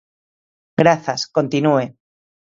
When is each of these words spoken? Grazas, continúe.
Grazas, 0.81 1.21
continúe. 1.35 1.85